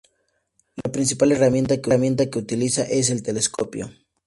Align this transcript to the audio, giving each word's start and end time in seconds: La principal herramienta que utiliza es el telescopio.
La 0.83 0.91
principal 0.91 1.31
herramienta 1.31 2.31
que 2.31 2.39
utiliza 2.39 2.81
es 2.81 3.11
el 3.11 3.21
telescopio. 3.21 3.91